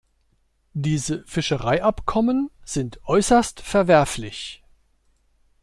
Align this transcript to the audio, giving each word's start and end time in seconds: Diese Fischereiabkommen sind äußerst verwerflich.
Diese 0.73 1.23
Fischereiabkommen 1.27 2.49
sind 2.65 2.99
äußerst 3.05 3.61
verwerflich. 3.61 4.63